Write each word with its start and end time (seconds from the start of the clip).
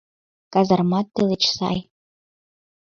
Казармат 0.53 1.07
тылеч 1.15 1.43
сай. 1.57 1.77